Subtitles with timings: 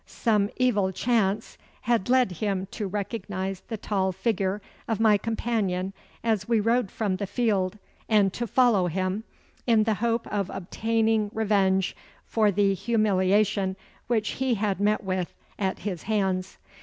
[0.07, 5.93] Some evil chance had led him to recognise the tall figure of my companion
[6.23, 7.77] as we rode from the field,
[8.09, 9.25] and to follow him,
[9.67, 11.95] in the hope of obtaining revenge
[12.25, 13.75] for the humiliation
[14.07, 16.57] which he had met with at his hands.